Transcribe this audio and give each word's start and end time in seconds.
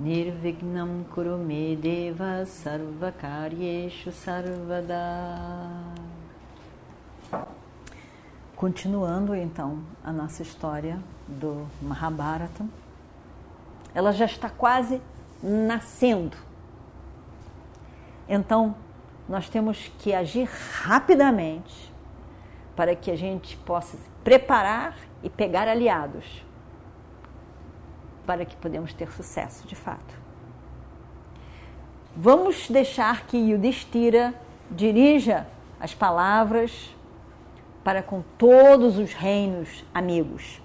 Nirvignam 0.00 1.04
Kurume 1.14 1.76
Deva 1.76 2.46
Sarvakaryeshu 2.46 4.10
Sarvada 4.10 4.96
Continuando 8.56 9.34
então 9.34 9.82
a 10.02 10.10
nossa 10.10 10.40
história 10.40 10.98
do 11.28 11.66
Mahabharata, 11.82 12.64
ela 13.94 14.10
já 14.10 14.24
está 14.24 14.48
quase 14.48 15.02
nascendo. 15.42 16.38
Então, 18.26 18.74
nós 19.28 19.50
temos 19.50 19.92
que 19.98 20.14
agir 20.14 20.48
rapidamente 20.82 21.92
para 22.74 22.96
que 22.96 23.10
a 23.10 23.16
gente 23.16 23.54
possa 23.58 23.98
se 23.98 24.08
preparar 24.24 24.96
e 25.22 25.28
pegar 25.28 25.68
aliados 25.68 26.42
para 28.30 28.44
que 28.44 28.54
podemos 28.54 28.92
ter 28.92 29.10
sucesso 29.10 29.66
de 29.66 29.74
fato. 29.74 30.14
Vamos 32.14 32.70
deixar 32.70 33.26
que 33.26 33.36
Yudhishthira 33.36 34.32
dirija 34.70 35.48
as 35.80 35.96
palavras 35.96 36.94
para 37.82 38.04
com 38.04 38.22
todos 38.38 38.98
os 38.98 39.12
reinos 39.12 39.84
amigos. 39.92 40.62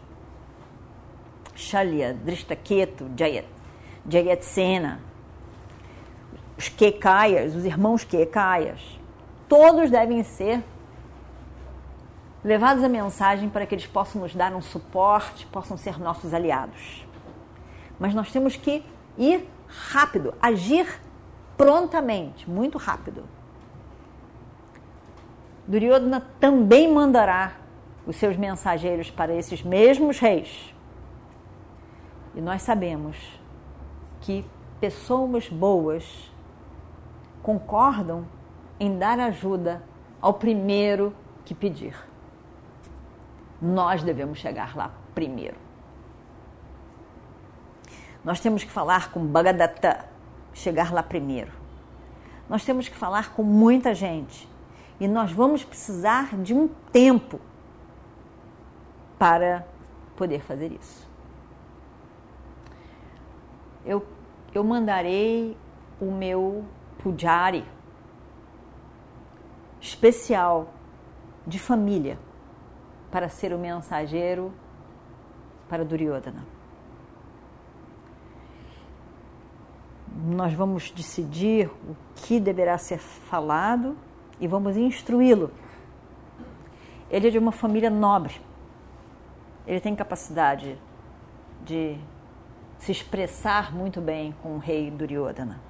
Shalya, 1.55 2.13
Drishtaketu, 2.13 3.09
Jayat, 3.17 3.47
Jayatsena, 4.07 4.99
os 6.55 6.69
Kekayas, 6.69 7.55
os 7.55 7.65
irmãos 7.65 8.03
Kekayas, 8.03 8.99
todos 9.49 9.89
devem 9.89 10.23
ser 10.23 10.63
levados 12.43 12.83
a 12.83 12.89
mensagem 12.89 13.49
para 13.49 13.65
que 13.65 13.73
eles 13.73 13.87
possam 13.87 14.21
nos 14.21 14.35
dar 14.35 14.53
um 14.53 14.61
suporte, 14.61 15.47
possam 15.47 15.75
ser 15.75 15.99
nossos 15.99 16.31
aliados. 16.31 17.03
Mas 17.99 18.13
nós 18.13 18.31
temos 18.31 18.55
que 18.55 18.83
ir 19.17 19.47
rápido, 19.67 20.33
agir 20.41 20.87
prontamente, 21.57 22.49
muito 22.49 22.77
rápido. 22.77 23.23
Duryodhana 25.67 26.21
também 26.39 26.91
mandará 26.91 27.53
os 28.05 28.15
seus 28.17 28.37
mensageiros 28.37 29.09
para 29.09 29.33
esses 29.33 29.63
mesmos 29.63 30.19
reis. 30.19 30.73
E 32.35 32.41
nós 32.41 32.61
sabemos 32.61 33.17
que 34.21 34.45
pessoas 34.79 35.49
boas 35.49 36.31
concordam 37.41 38.27
em 38.79 38.97
dar 38.97 39.19
ajuda 39.19 39.81
ao 40.21 40.33
primeiro 40.33 41.15
que 41.45 41.55
pedir. 41.55 41.95
Nós 43.61 44.03
devemos 44.03 44.39
chegar 44.39 44.75
lá 44.75 44.91
primeiro. 45.13 45.64
Nós 48.25 48.39
temos 48.39 48.63
que 48.63 48.71
falar 48.71 49.11
com 49.11 49.23
Bhagadatta, 49.23 50.09
chegar 50.51 50.91
lá 50.91 51.03
primeiro. 51.03 51.51
Nós 52.49 52.65
temos 52.65 52.89
que 52.89 52.95
falar 52.95 53.33
com 53.35 53.43
muita 53.43 53.93
gente 53.93 54.49
e 54.99 55.07
nós 55.07 55.31
vamos 55.31 55.63
precisar 55.63 56.35
de 56.37 56.51
um 56.51 56.67
tempo 56.91 57.39
para 59.19 59.67
poder 60.15 60.41
fazer 60.41 60.71
isso. 60.71 61.07
Eu, 63.85 64.03
eu 64.55 64.63
mandarei 64.63 65.55
o 66.01 66.05
meu 66.05 66.65
pujari 66.97 67.63
especial 69.79 70.73
de 71.45 71.59
família 71.59 72.17
para 73.11 73.29
ser 73.29 73.53
o 73.53 73.59
mensageiro 73.59 74.51
para 75.69 75.85
Duryodhana. 75.85 76.54
Nós 80.27 80.53
vamos 80.53 80.89
decidir 80.89 81.67
o 81.87 81.95
que 82.15 82.39
deverá 82.39 82.79
ser 82.79 82.97
falado 82.97 83.95
e 84.39 84.47
vamos 84.47 84.75
instruí-lo. 84.75 85.51
Ele 87.11 87.27
é 87.27 87.29
de 87.29 87.37
uma 87.37 87.51
família 87.51 87.91
nobre. 87.91 88.41
Ele 89.67 89.79
tem 89.79 89.95
capacidade 89.95 90.79
de 91.63 91.95
se 92.79 92.91
expressar 92.91 93.71
muito 93.71 94.01
bem 94.01 94.33
com 94.41 94.55
o 94.55 94.57
rei 94.57 94.89
Duryodhana. 94.89 95.61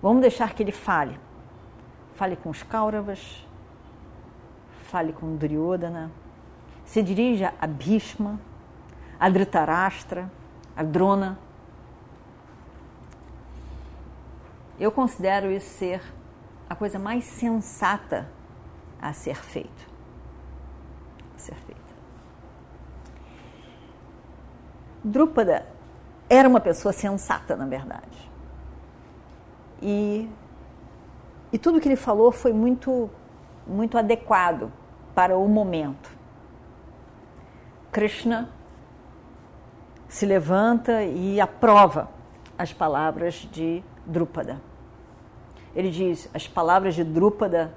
Vamos 0.00 0.22
deixar 0.22 0.54
que 0.54 0.62
ele 0.62 0.72
fale. 0.72 1.20
Fale 2.14 2.34
com 2.34 2.48
os 2.48 2.62
Kauravas, 2.62 3.46
fale 4.84 5.12
com 5.12 5.36
Duryodhana, 5.36 6.10
se 6.86 7.02
dirija 7.02 7.52
a 7.60 7.66
Bhishma, 7.66 8.40
a 9.20 9.28
Dhritarashtra, 9.28 10.30
a 10.74 10.82
Drona. 10.82 11.38
Eu 14.78 14.90
considero 14.90 15.50
isso 15.50 15.68
ser 15.68 16.02
a 16.68 16.74
coisa 16.74 16.98
mais 16.98 17.24
sensata 17.24 18.28
a 19.00 19.12
ser 19.12 19.36
feito. 19.36 19.88
A 21.34 21.38
ser 21.38 21.54
feita. 21.54 21.80
Drúpada 25.02 25.66
era 26.28 26.48
uma 26.48 26.60
pessoa 26.60 26.92
sensata, 26.92 27.54
na 27.54 27.66
verdade. 27.66 28.30
E, 29.80 30.28
e 31.52 31.58
tudo 31.58 31.80
que 31.80 31.86
ele 31.86 31.96
falou 31.96 32.32
foi 32.32 32.52
muito, 32.52 33.10
muito 33.66 33.98
adequado 33.98 34.72
para 35.14 35.36
o 35.36 35.46
momento. 35.46 36.10
Krishna 37.92 38.50
se 40.08 40.26
levanta 40.26 41.04
e 41.04 41.40
aprova 41.40 42.08
as 42.58 42.72
palavras 42.72 43.34
de 43.52 43.84
Drúpada. 44.06 44.60
Ele 45.74 45.90
diz: 45.90 46.28
as 46.32 46.46
palavras 46.46 46.94
de 46.94 47.04
Drúpada 47.04 47.74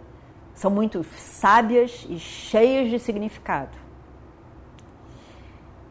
são 0.53 0.71
muito 0.71 1.03
sábias 1.03 2.05
e 2.09 2.17
cheias 2.19 2.89
de 2.89 2.99
significado. 2.99 3.77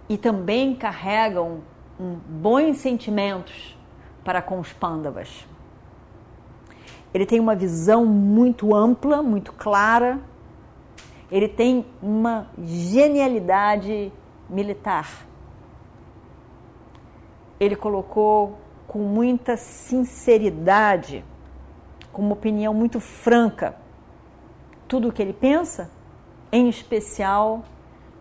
E 0.08 0.16
também 0.16 0.74
carregam 0.74 1.60
bons 1.98 2.78
sentimentos 2.78 3.76
para 4.24 4.42
com 4.42 4.58
os 4.60 4.72
pândavas. 4.72 5.47
Ele 7.14 7.24
tem 7.24 7.41
uma 7.41 7.54
visão 7.54 8.04
muito 8.04 8.74
ampla, 8.74 9.22
muito 9.22 9.53
clara. 9.53 10.20
Ele 11.30 11.48
tem 11.48 11.86
uma 12.03 12.48
genialidade 12.62 14.12
militar. 14.48 15.26
Ele 17.58 17.74
colocou 17.74 18.58
com 18.86 18.98
muita 19.00 19.56
sinceridade 19.56 21.24
com 22.12 22.22
uma 22.22 22.32
opinião 22.32 22.72
muito 22.72 22.98
franca 22.98 23.76
tudo 24.88 25.08
o 25.08 25.12
que 25.12 25.20
ele 25.20 25.32
pensa, 25.32 25.91
em 26.50 26.69
especial 26.69 27.64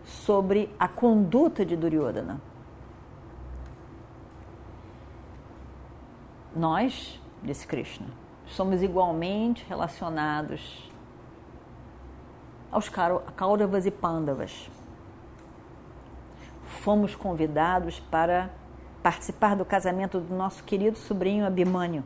sobre 0.04 0.74
a 0.78 0.88
conduta 0.88 1.64
de 1.64 1.76
Duryodhana. 1.76 2.40
Nós, 6.54 7.20
disse 7.42 7.66
Krishna, 7.66 8.08
somos 8.46 8.82
igualmente 8.82 9.64
relacionados 9.68 10.90
aos 12.70 12.88
Kauravas 12.88 13.86
e 13.86 13.90
Pandavas. 13.90 14.70
Fomos 16.64 17.14
convidados 17.14 18.00
para 18.00 18.50
participar 19.06 19.54
do 19.54 19.64
casamento 19.64 20.18
do 20.18 20.34
nosso 20.34 20.64
querido 20.64 20.98
sobrinho 20.98 21.46
Abhimanyu 21.46 22.02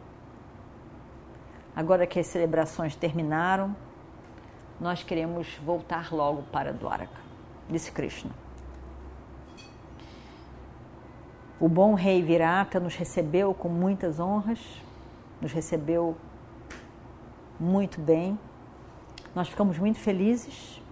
Agora 1.74 2.06
que 2.06 2.20
as 2.20 2.26
celebrações 2.26 2.94
terminaram, 2.94 3.74
nós 4.78 5.02
queremos 5.02 5.48
voltar 5.64 6.12
logo 6.12 6.42
para 6.52 6.74
Dwaraka, 6.74 7.18
disse 7.70 7.90
Krishna. 7.90 8.30
O 11.58 11.70
bom 11.70 11.94
rei 11.94 12.20
Virata 12.22 12.78
nos 12.78 12.94
recebeu 12.94 13.54
com 13.54 13.70
muitas 13.70 14.20
honras, 14.20 14.60
nos 15.40 15.52
recebeu 15.52 16.14
muito 17.58 17.98
bem. 17.98 18.38
Nós 19.34 19.48
ficamos 19.48 19.78
muito 19.78 19.98
felizes 19.98 20.82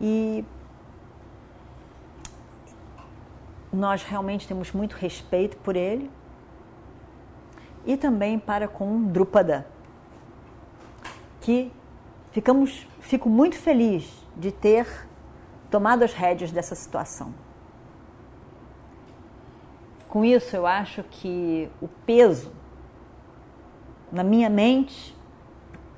e 0.00 0.44
nós 3.72 4.02
realmente 4.02 4.46
temos 4.46 4.72
muito 4.72 4.94
respeito 4.94 5.56
por 5.58 5.76
ele 5.76 6.10
e 7.86 7.96
também 7.96 8.38
para 8.38 8.68
com 8.68 9.04
Drupada, 9.04 9.66
que 11.40 11.72
ficamos, 12.30 12.86
fico 13.00 13.28
muito 13.28 13.56
feliz 13.56 14.12
de 14.36 14.52
ter 14.52 14.86
tomado 15.70 16.02
as 16.02 16.12
rédeas 16.12 16.52
dessa 16.52 16.74
situação. 16.74 17.34
Com 20.08 20.24
isso, 20.24 20.54
eu 20.54 20.66
acho 20.66 21.02
que 21.04 21.70
o 21.80 21.88
peso 21.88 22.52
na 24.12 24.22
minha 24.22 24.50
mente 24.50 25.16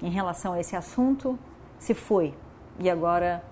em 0.01 0.09
relação 0.09 0.53
a 0.53 0.61
esse 0.61 0.77
assunto 0.77 1.37
se 1.79 1.95
foi 1.95 2.33
e 2.79 2.89
agora 2.89 3.45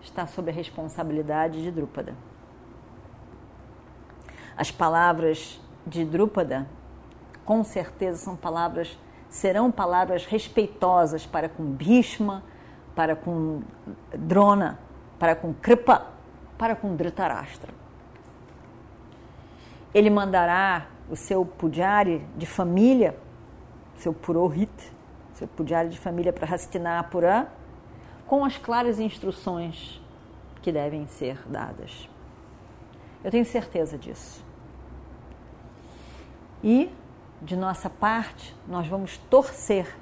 está 0.00 0.26
sob 0.26 0.50
a 0.50 0.54
responsabilidade 0.54 1.62
de 1.62 1.70
Drúpada. 1.70 2.14
As 4.56 4.70
palavras 4.70 5.60
de 5.86 6.04
Drúpada, 6.04 6.66
com 7.44 7.62
certeza, 7.62 8.18
são 8.18 8.34
palavras, 8.34 8.98
serão 9.28 9.70
palavras 9.70 10.24
respeitosas 10.24 11.26
para 11.26 11.48
com 11.48 11.64
Bhishma, 11.64 12.42
para 12.94 13.14
com 13.14 13.62
Drona, 14.16 14.78
para 15.18 15.36
com 15.36 15.52
Kripa, 15.52 16.06
para 16.56 16.74
com 16.74 16.96
Dhritarashtra. 16.96 17.72
Ele 19.92 20.08
mandará 20.08 20.86
o 21.10 21.16
seu 21.16 21.44
pujari 21.44 22.26
de 22.36 22.46
família, 22.46 23.16
seu 23.96 24.12
purohit, 24.12 24.92
seu 25.34 25.46
pujari 25.46 25.90
de 25.90 25.98
família 25.98 26.32
para 26.32 26.52
Hastinapura, 26.52 27.52
com 28.26 28.44
as 28.44 28.56
claras 28.56 28.98
instruções 28.98 30.02
que 30.62 30.72
devem 30.72 31.06
ser 31.06 31.38
dadas. 31.46 32.08
Eu 33.22 33.30
tenho 33.30 33.44
certeza 33.44 33.98
disso. 33.98 34.45
E, 36.66 36.90
de 37.40 37.54
nossa 37.54 37.88
parte, 37.88 38.52
nós 38.66 38.88
vamos 38.88 39.18
torcer 39.30 39.96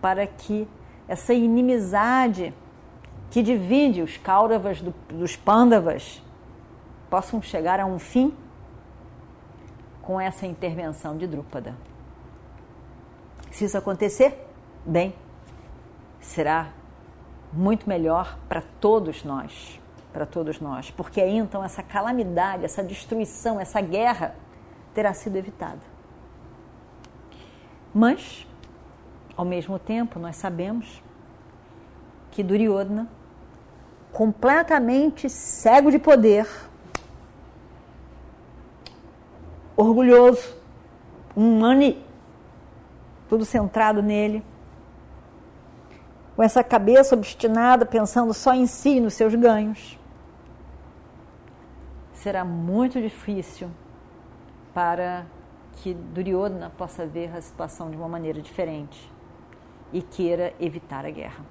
para 0.00 0.24
que 0.28 0.68
essa 1.08 1.34
inimizade 1.34 2.54
que 3.32 3.42
divide 3.42 4.00
os 4.00 4.16
Kauravas 4.16 4.80
do, 4.80 4.94
dos 5.08 5.34
Pandavas 5.34 6.22
possam 7.10 7.42
chegar 7.42 7.80
a 7.80 7.84
um 7.84 7.98
fim 7.98 8.32
com 10.00 10.20
essa 10.20 10.46
intervenção 10.46 11.18
de 11.18 11.26
Drúpada. 11.26 11.74
Se 13.50 13.64
isso 13.64 13.76
acontecer, 13.76 14.46
bem, 14.86 15.12
será 16.20 16.68
muito 17.52 17.88
melhor 17.88 18.38
para 18.48 18.62
todos 18.62 19.24
nós, 19.24 19.80
para 20.12 20.24
todos 20.24 20.60
nós, 20.60 20.92
porque 20.92 21.20
aí 21.20 21.36
então 21.36 21.64
essa 21.64 21.82
calamidade, 21.82 22.64
essa 22.64 22.84
destruição, 22.84 23.58
essa 23.58 23.80
guerra 23.80 24.36
terá 24.94 25.12
sido 25.14 25.36
evitada. 25.36 25.80
Mas, 27.94 28.46
ao 29.36 29.44
mesmo 29.44 29.78
tempo, 29.78 30.18
nós 30.18 30.36
sabemos 30.36 31.02
que 32.30 32.42
Duryodhana, 32.42 33.08
completamente 34.12 35.28
cego 35.28 35.90
de 35.90 35.98
poder, 35.98 36.46
orgulhoso, 39.76 40.56
um 41.36 41.60
mani, 41.60 42.04
tudo 43.28 43.44
centrado 43.44 44.02
nele, 44.02 44.44
com 46.34 46.42
essa 46.42 46.62
cabeça 46.62 47.14
obstinada, 47.14 47.84
pensando 47.84 48.32
só 48.32 48.54
em 48.54 48.66
si 48.66 49.00
nos 49.00 49.14
seus 49.14 49.34
ganhos. 49.34 49.98
Será 52.12 52.44
muito 52.44 53.00
difícil 53.00 53.70
para 54.78 55.26
que 55.72 55.92
Duryodhana 55.92 56.70
possa 56.70 57.04
ver 57.04 57.36
a 57.36 57.40
situação 57.40 57.90
de 57.90 57.96
uma 57.96 58.08
maneira 58.08 58.40
diferente 58.40 59.12
e 59.92 60.00
queira 60.00 60.54
evitar 60.60 61.04
a 61.04 61.10
guerra. 61.10 61.44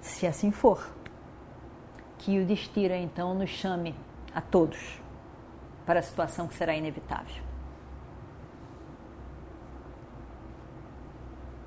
Se 0.00 0.26
assim 0.26 0.50
for, 0.50 0.92
que 2.18 2.40
o 2.40 2.44
Destira 2.44 2.96
então 2.96 3.32
nos 3.32 3.48
chame 3.48 3.94
a 4.34 4.40
todos 4.40 5.00
para 5.86 6.00
a 6.00 6.02
situação 6.02 6.48
que 6.48 6.54
será 6.54 6.74
inevitável. 6.74 7.44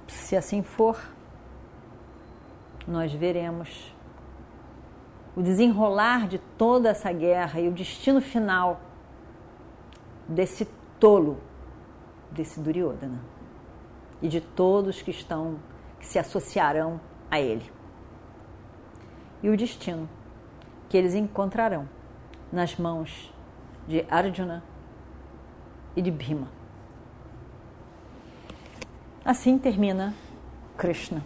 Se 0.10 0.36
assim 0.36 0.62
for, 0.62 1.02
nós 2.86 3.14
veremos 3.14 3.96
o 5.36 5.42
desenrolar 5.42 6.28
de 6.28 6.38
toda 6.38 6.89
essa 6.89 7.12
guerra 7.12 7.60
e 7.60 7.68
o 7.68 7.72
destino 7.72 8.22
final 8.22 8.81
desse 10.28 10.68
tolo, 11.00 11.39
desse 12.31 12.60
Duryodhana 12.60 13.19
e 14.22 14.28
de 14.28 14.42
todos 14.42 15.01
que 15.01 15.12
estão 15.12 15.57
que 16.00 16.06
se 16.06 16.19
associarão 16.19 17.00
a 17.30 17.39
ele. 17.39 17.72
E 19.42 19.50
o 19.50 19.57
destino 19.57 20.10
que 20.89 20.98
eles 20.98 21.13
encontrarão 21.13 21.88
nas 22.51 22.75
mãos 22.75 23.34
de 23.88 24.06
Arjuna 24.10 24.63
e 25.95 26.01
de 26.01 26.12
Bhima. 26.12 26.48
Assim 29.24 29.57
termina 29.57 30.13
Krishna. 30.77 31.24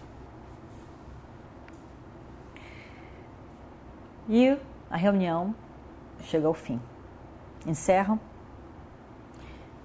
E 4.27 4.57
a 4.89 4.97
reunião 4.97 5.53
chega 6.23 6.47
ao 6.47 6.53
fim. 6.53 6.79
Encerram. 7.65 8.19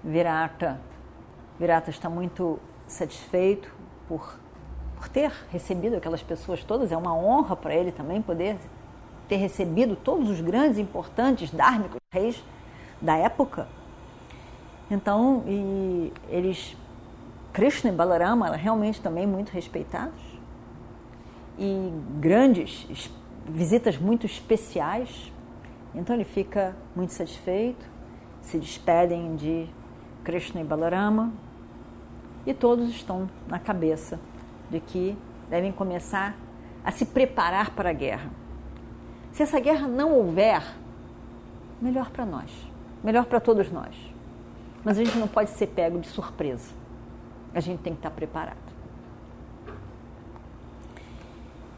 Virata, 0.03 0.79
Virata 1.59 1.91
está 1.91 2.09
muito 2.09 2.59
satisfeito 2.87 3.71
por, 4.07 4.39
por 4.95 5.07
ter 5.07 5.31
recebido 5.51 5.95
aquelas 5.95 6.23
pessoas 6.23 6.63
todas. 6.63 6.91
É 6.91 6.97
uma 6.97 7.15
honra 7.15 7.55
para 7.55 7.75
ele 7.75 7.91
também 7.91 8.19
poder 8.21 8.57
ter 9.27 9.35
recebido 9.35 9.95
todos 9.95 10.29
os 10.29 10.41
grandes, 10.41 10.79
importantes, 10.79 11.51
dármicos 11.51 11.99
reis 12.11 12.43
da 12.99 13.15
época. 13.15 13.67
Então, 14.89 15.43
e 15.47 16.11
eles, 16.27 16.75
Krishna 17.53 17.91
e 17.91 17.93
Balarama, 17.93 18.55
realmente 18.55 18.99
também 18.99 19.27
muito 19.27 19.49
respeitados. 19.51 20.19
E 21.59 21.93
grandes, 22.19 22.87
visitas 23.45 23.97
muito 23.97 24.25
especiais. 24.25 25.31
Então 25.93 26.15
ele 26.15 26.25
fica 26.25 26.75
muito 26.95 27.13
satisfeito, 27.13 27.85
se 28.41 28.57
despedem 28.57 29.35
de 29.35 29.67
Krishna 30.23 30.61
e 30.61 30.63
Balarama 30.63 31.33
e 32.45 32.53
todos 32.53 32.89
estão 32.89 33.29
na 33.47 33.59
cabeça 33.59 34.19
de 34.69 34.79
que 34.79 35.17
devem 35.49 35.71
começar 35.71 36.35
a 36.83 36.91
se 36.91 37.05
preparar 37.05 37.71
para 37.71 37.89
a 37.89 37.93
guerra. 37.93 38.29
Se 39.31 39.43
essa 39.43 39.59
guerra 39.59 39.87
não 39.87 40.13
houver, 40.13 40.63
melhor 41.81 42.09
para 42.09 42.25
nós, 42.25 42.51
melhor 43.03 43.25
para 43.25 43.39
todos 43.39 43.71
nós. 43.71 43.95
Mas 44.83 44.97
a 44.97 45.03
gente 45.03 45.17
não 45.17 45.27
pode 45.27 45.51
ser 45.51 45.67
pego 45.67 45.99
de 45.99 46.07
surpresa. 46.07 46.73
A 47.53 47.59
gente 47.59 47.79
tem 47.79 47.93
que 47.93 47.99
estar 47.99 48.11
preparado. 48.11 48.57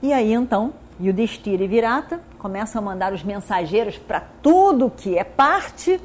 E 0.01 0.13
aí 0.13 0.33
então, 0.33 0.73
Yudhishthira 1.01 1.63
e 1.63 1.67
Virata 1.67 2.19
começam 2.37 2.81
a 2.81 2.85
mandar 2.85 3.13
os 3.13 3.23
mensageiros 3.23 3.97
para 3.97 4.21
tudo 4.41 4.89
que 4.89 5.17
é 5.17 5.23
parte 5.23 5.99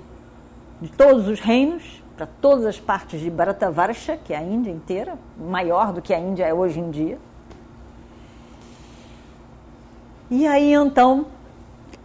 de 0.80 0.88
todos 0.90 1.28
os 1.28 1.40
reinos, 1.40 2.02
para 2.16 2.26
todas 2.26 2.64
as 2.64 2.80
partes 2.80 3.21
de 3.21 3.30
Bharatavarsha, 3.30 4.16
que 4.16 4.33
é 4.33 4.37
a 4.37 4.42
Índia 4.42 4.71
inteira, 4.71 5.18
maior 5.37 5.92
do 5.92 6.00
que 6.00 6.14
a 6.14 6.18
Índia 6.18 6.45
é 6.47 6.54
hoje 6.54 6.80
em 6.80 6.90
dia. 6.90 7.18
E 10.30 10.47
aí 10.47 10.73
então 10.73 11.26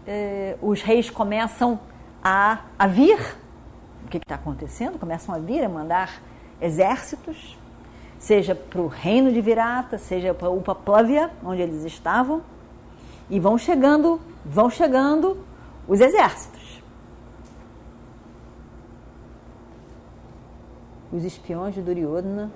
eh, 0.07 0.57
os 0.61 0.81
reis 0.81 1.09
começam 1.09 1.79
a, 2.23 2.59
a 2.77 2.87
vir. 2.87 3.19
O 4.05 4.09
que 4.09 4.17
está 4.17 4.35
acontecendo? 4.35 4.99
Começam 4.99 5.33
a 5.33 5.39
vir, 5.39 5.63
a 5.63 5.69
mandar 5.69 6.21
exércitos, 6.61 7.57
seja 8.17 8.55
para 8.55 8.81
o 8.81 8.87
reino 8.87 9.31
de 9.31 9.41
Virata, 9.41 9.97
seja 9.97 10.33
para 10.33 10.49
Upaplavya, 10.49 11.31
onde 11.43 11.61
eles 11.61 11.83
estavam, 11.83 12.41
e 13.29 13.39
vão 13.39 13.57
chegando, 13.57 14.19
vão 14.45 14.69
chegando 14.69 15.37
os 15.87 15.99
exércitos. 15.99 16.81
Os 21.11 21.23
espiões 21.23 21.75
de 21.75 21.81
Duryodhana 21.81 22.51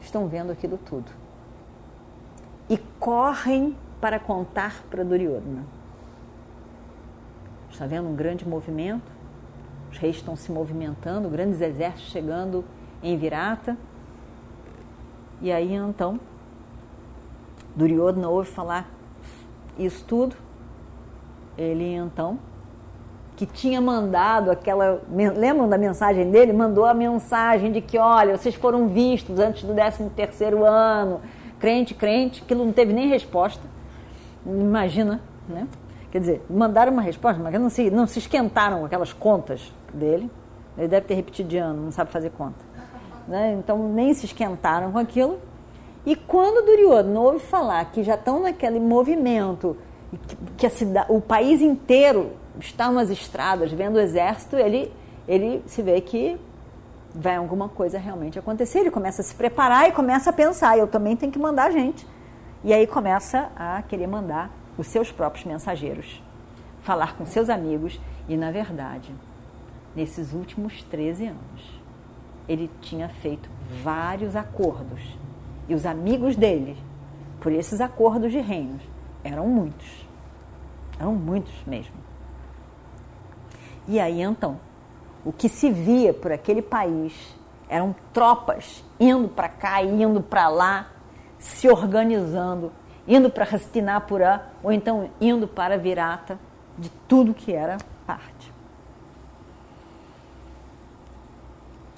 estão 0.00 0.26
vendo 0.28 0.50
aquilo 0.50 0.78
tudo 0.78 1.10
e 2.68 2.78
correm 2.98 3.76
para 4.00 4.18
contar 4.18 4.82
para 4.90 5.04
Duryodhana. 5.04 5.64
Está 7.70 7.86
vendo 7.86 8.08
um 8.08 8.16
grande 8.16 8.48
movimento? 8.48 9.10
Os 9.90 9.98
reis 9.98 10.16
estão 10.16 10.34
se 10.34 10.50
movimentando, 10.50 11.28
grandes 11.28 11.60
exércitos 11.60 12.10
chegando 12.10 12.64
em 13.02 13.16
Virata. 13.16 13.76
E 15.40 15.52
aí 15.52 15.74
então, 15.74 16.18
Duryodhana 17.76 18.28
ouve 18.28 18.50
falar 18.50 18.88
isso 19.78 20.04
tudo. 20.04 20.36
Ele 21.56 21.94
então 21.94 22.38
que 23.36 23.46
tinha 23.46 23.80
mandado 23.80 24.50
aquela. 24.50 25.02
Lembram 25.10 25.68
da 25.68 25.78
mensagem 25.78 26.30
dele? 26.30 26.52
Mandou 26.52 26.84
a 26.84 26.94
mensagem 26.94 27.72
de 27.72 27.80
que, 27.80 27.98
olha, 27.98 28.36
vocês 28.36 28.54
foram 28.54 28.88
vistos 28.88 29.38
antes 29.38 29.64
do 29.64 29.74
13 29.74 30.10
terceiro 30.10 30.64
ano, 30.64 31.20
crente, 31.58 31.94
crente, 31.94 32.42
aquilo 32.42 32.64
não 32.64 32.72
teve 32.72 32.92
nem 32.92 33.08
resposta. 33.08 33.62
Imagina, 34.44 35.20
né? 35.48 35.66
Quer 36.10 36.18
dizer, 36.20 36.46
mandaram 36.48 36.92
uma 36.92 37.02
resposta, 37.02 37.42
mas 37.42 37.54
não 37.54 37.70
se, 37.70 37.90
não 37.90 38.06
se 38.06 38.18
esquentaram 38.18 38.84
aquelas 38.84 39.12
contas 39.12 39.72
dele. 39.92 40.30
Ele 40.76 40.88
deve 40.88 41.06
ter 41.06 41.14
repetido 41.14 41.48
de 41.48 41.58
ano, 41.58 41.84
não 41.84 41.90
sabe 41.90 42.10
fazer 42.10 42.30
conta. 42.30 42.64
Né? 43.26 43.56
Então 43.58 43.92
nem 43.92 44.12
se 44.12 44.26
esquentaram 44.26 44.92
com 44.92 44.98
aquilo. 44.98 45.38
E 46.04 46.16
quando 46.16 46.66
Duryodhana 46.66 47.20
ouve 47.20 47.38
falar 47.38 47.84
que 47.86 48.02
já 48.02 48.14
estão 48.14 48.40
naquele 48.40 48.80
movimento, 48.80 49.76
que, 50.56 50.68
cidade, 50.68 51.06
o 51.10 51.20
país 51.20 51.60
inteiro 51.60 52.32
está 52.58 52.90
nas 52.90 53.08
estradas 53.08 53.70
vendo 53.72 53.96
o 53.96 54.00
exército, 54.00 54.56
ele, 54.56 54.92
ele 55.28 55.62
se 55.66 55.80
vê 55.80 56.00
que 56.00 56.38
vai 57.14 57.36
alguma 57.36 57.68
coisa 57.68 57.98
realmente 57.98 58.38
acontecer. 58.38 58.80
Ele 58.80 58.90
começa 58.90 59.22
a 59.22 59.24
se 59.24 59.34
preparar 59.34 59.88
e 59.88 59.92
começa 59.92 60.30
a 60.30 60.32
pensar: 60.32 60.76
eu 60.76 60.88
também 60.88 61.16
tenho 61.16 61.30
que 61.30 61.38
mandar 61.38 61.70
gente. 61.70 62.06
E 62.64 62.72
aí 62.72 62.86
começa 62.86 63.50
a 63.56 63.82
querer 63.82 64.06
mandar 64.06 64.50
os 64.76 64.86
seus 64.86 65.12
próprios 65.12 65.44
mensageiros, 65.44 66.22
falar 66.82 67.16
com 67.16 67.26
seus 67.26 67.48
amigos 67.48 68.00
e, 68.28 68.36
na 68.36 68.50
verdade, 68.50 69.12
nesses 69.94 70.32
últimos 70.32 70.82
13 70.84 71.26
anos, 71.26 71.80
ele 72.48 72.70
tinha 72.80 73.08
feito 73.08 73.48
vários 73.82 74.34
acordos 74.36 75.00
e 75.68 75.74
os 75.74 75.86
amigos 75.86 76.36
dele, 76.36 76.76
por 77.40 77.52
esses 77.52 77.80
acordos 77.80 78.32
de 78.32 78.40
reinos, 78.40 78.82
eram 79.24 79.46
muitos. 79.46 80.06
Eram 80.98 81.14
muitos 81.14 81.54
mesmo. 81.66 81.94
E 83.88 83.98
aí 83.98 84.20
então, 84.20 84.58
o 85.24 85.32
que 85.32 85.48
se 85.48 85.70
via 85.70 86.14
por 86.14 86.32
aquele 86.32 86.62
país 86.62 87.36
eram 87.68 87.94
tropas 88.12 88.84
indo 89.00 89.28
para 89.28 89.48
cá, 89.48 89.82
indo 89.82 90.20
para 90.20 90.48
lá, 90.48 90.88
se 91.38 91.68
organizando 91.68 92.70
indo 93.06 93.30
para 93.30 93.44
Hastinapura 93.44 94.50
ou 94.62 94.72
então 94.72 95.10
indo 95.20 95.48
para 95.48 95.76
Virata, 95.76 96.38
de 96.78 96.88
tudo 97.08 97.34
que 97.34 97.52
era 97.52 97.78
parte. 98.06 98.52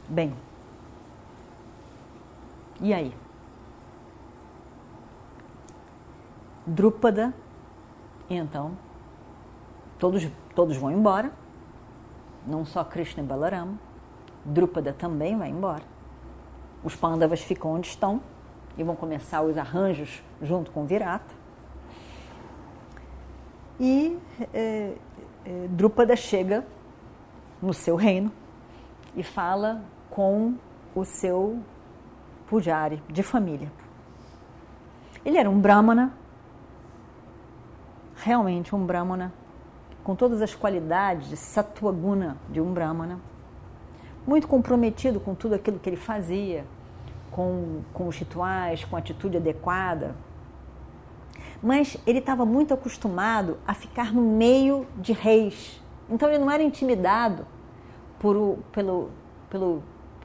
Bem, 0.09 0.35
e 2.80 2.92
aí? 2.92 3.14
Drúpada, 6.66 7.35
então, 8.28 8.76
todos, 9.99 10.26
todos 10.54 10.76
vão 10.76 10.90
embora, 10.90 11.33
não 12.47 12.64
só 12.64 12.85
Krishna 12.85 13.23
e 13.23 13.26
Balarama, 13.26 13.78
Drúpada 14.44 14.92
também 14.92 15.37
vai 15.37 15.49
embora. 15.49 15.83
Os 16.83 16.94
Pandavas 16.94 17.40
ficam 17.40 17.73
onde 17.73 17.88
estão 17.88 18.21
e 18.76 18.83
vão 18.83 18.94
começar 18.94 19.42
os 19.42 19.56
arranjos 19.56 20.23
junto 20.42 20.71
com 20.71 20.85
Virata. 20.85 21.35
E 23.80 24.18
é, 24.52 24.94
é, 25.44 25.66
Drúpada 25.68 26.14
chega 26.14 26.64
no 27.61 27.73
seu 27.73 27.97
reino 27.97 28.30
e 29.16 29.23
fala 29.23 29.83
com 30.11 30.54
o 30.94 31.04
seu 31.04 31.59
pujari 32.47 33.02
de 33.09 33.23
família. 33.23 33.73
Ele 35.25 35.38
era 35.38 35.49
um 35.49 35.59
brahmana, 35.59 36.12
realmente 38.16 38.75
um 38.75 38.85
brahmana, 38.85 39.33
com 40.02 40.14
todas 40.14 40.42
as 40.42 40.54
qualidades 40.54 41.28
de 41.28 41.37
sattvaguna 41.37 42.37
de 42.50 42.61
um 42.61 42.73
brahmana, 42.73 43.18
muito 44.26 44.49
comprometido 44.49 45.21
com 45.21 45.35
tudo 45.35 45.54
aquilo 45.54 45.78
que 45.78 45.88
ele 45.88 45.97
fazia, 45.97 46.64
com, 47.30 47.83
com 47.92 48.09
os 48.09 48.16
rituais, 48.16 48.85
com 48.85 48.97
a 48.97 48.99
atitude 48.99 49.37
adequada. 49.37 50.14
Mas 51.62 51.97
ele 52.06 52.18
estava 52.18 52.44
muito 52.44 52.73
acostumado 52.73 53.59
a 53.66 53.75
ficar 53.75 54.12
no 54.12 54.23
meio 54.23 54.87
de 54.97 55.12
reis. 55.12 55.83
Então 56.09 56.28
ele 56.28 56.38
não 56.38 56.50
era 56.50 56.62
intimidado 56.62 57.47
por, 58.18 58.59
pelo, 58.71 59.11
pelo, 59.50 59.83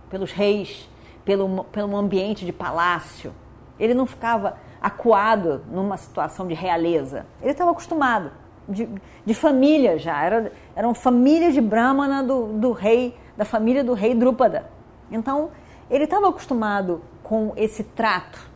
pelos 0.09 0.31
reis, 0.31 0.89
pelo, 1.25 1.63
pelo 1.65 1.95
ambiente 1.95 2.45
de 2.45 2.51
palácio. 2.51 3.33
Ele 3.79 3.93
não 3.93 4.05
ficava 4.05 4.57
acuado 4.81 5.61
numa 5.71 5.97
situação 5.97 6.47
de 6.47 6.53
realeza. 6.53 7.25
Ele 7.41 7.51
estava 7.51 7.71
acostumado, 7.71 8.31
de, 8.67 8.87
de 9.25 9.33
família 9.33 9.97
já. 9.97 10.23
Era, 10.23 10.51
eram 10.75 10.93
famílias 10.93 11.53
de 11.53 11.61
Brahmana 11.61 12.23
do, 12.23 12.47
do 12.53 12.71
rei, 12.71 13.17
da 13.35 13.45
família 13.45 13.83
do 13.83 13.93
rei 13.93 14.13
Drupada. 14.13 14.69
Então, 15.11 15.49
ele 15.89 16.03
estava 16.03 16.29
acostumado 16.29 17.01
com 17.23 17.53
esse 17.55 17.83
trato. 17.83 18.49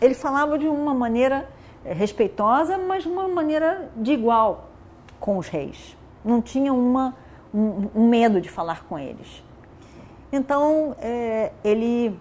Ele 0.00 0.14
falava 0.14 0.58
de 0.58 0.66
uma 0.66 0.94
maneira 0.94 1.48
eh, 1.84 1.92
respeitosa, 1.92 2.78
mas 2.78 3.02
de 3.02 3.08
uma 3.08 3.28
maneira 3.28 3.90
de 3.96 4.12
igual 4.12 4.70
com 5.18 5.36
os 5.36 5.48
reis. 5.48 5.96
Não 6.24 6.40
tinha 6.40 6.72
uma, 6.72 7.14
um, 7.52 7.88
um 7.94 8.08
medo 8.08 8.40
de 8.40 8.48
falar 8.48 8.84
com 8.84 8.98
eles. 8.98 9.44
Então, 10.32 10.96
é, 11.00 11.52
ele, 11.62 12.18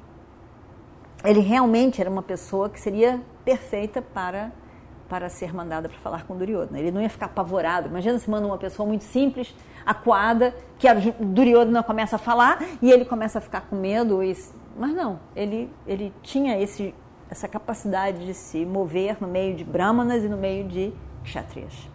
ele 1.23 1.41
realmente 1.41 1.99
era 1.99 2.09
uma 2.09 2.21
pessoa 2.21 2.69
que 2.69 2.79
seria 2.79 3.21
perfeita 3.43 4.01
para, 4.01 4.51
para 5.07 5.27
ser 5.27 5.53
mandada 5.53 5.89
para 5.89 5.97
falar 5.99 6.25
com 6.25 6.37
Duryodhana. 6.37 6.79
Ele 6.79 6.91
não 6.91 7.01
ia 7.01 7.09
ficar 7.09 7.25
apavorado. 7.25 7.89
Imagina 7.89 8.17
se 8.19 8.29
manda 8.29 8.47
uma 8.47 8.57
pessoa 8.57 8.87
muito 8.87 9.03
simples, 9.03 9.53
acuada, 9.85 10.55
que 10.77 10.87
a 10.87 10.93
Duryodhana 10.93 11.83
começa 11.83 12.15
a 12.15 12.19
falar 12.19 12.63
e 12.81 12.89
ele 12.89 13.03
começa 13.03 13.39
a 13.39 13.41
ficar 13.41 13.61
com 13.61 13.75
medo. 13.75 14.23
E, 14.23 14.35
mas 14.77 14.93
não, 14.93 15.19
ele, 15.35 15.69
ele 15.85 16.13
tinha 16.23 16.57
esse, 16.61 16.95
essa 17.29 17.47
capacidade 17.47 18.25
de 18.25 18.33
se 18.33 18.65
mover 18.65 19.17
no 19.19 19.27
meio 19.27 19.55
de 19.55 19.65
brahmanas 19.65 20.23
e 20.23 20.29
no 20.29 20.37
meio 20.37 20.67
de 20.67 20.93
kshatriyas. 21.23 21.89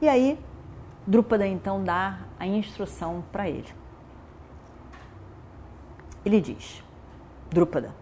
E 0.00 0.08
aí, 0.08 0.38
Drupada 1.06 1.46
então 1.46 1.84
dá 1.84 2.20
a 2.38 2.46
instrução 2.46 3.22
para 3.30 3.48
ele. 3.48 3.68
Ele 6.24 6.40
diz, 6.40 6.82
Drupada, 7.50 8.01